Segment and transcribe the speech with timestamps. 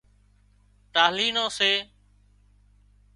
[0.93, 1.71] ٽالهي نان سي